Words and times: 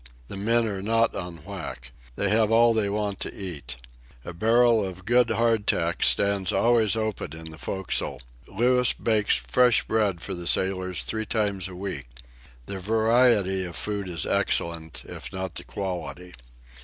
The 0.29 0.35
men 0.35 0.65
are 0.65 0.81
not 0.81 1.13
on 1.15 1.43
whack. 1.45 1.91
They 2.15 2.29
have 2.31 2.51
all 2.51 2.73
they 2.73 2.89
want 2.89 3.19
to 3.19 3.35
eat. 3.35 3.75
A 4.25 4.33
barrel 4.33 4.83
of 4.83 5.05
good 5.05 5.29
hardtack 5.29 6.01
stands 6.01 6.51
always 6.51 6.95
open 6.95 7.35
in 7.37 7.51
the 7.51 7.59
forecastle. 7.59 8.19
Louis 8.47 8.93
bakes 8.93 9.37
fresh 9.37 9.83
bread 9.83 10.19
for 10.19 10.33
the 10.33 10.47
sailors 10.47 11.03
three 11.03 11.27
times 11.27 11.67
a 11.67 11.75
week. 11.75 12.07
The 12.65 12.79
variety 12.79 13.63
of 13.63 13.75
food 13.75 14.09
is 14.09 14.25
excellent, 14.25 15.03
if 15.07 15.31
not 15.31 15.53
the 15.53 15.63
quality. 15.63 16.33